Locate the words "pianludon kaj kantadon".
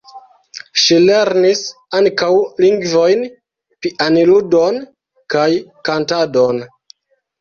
3.87-6.65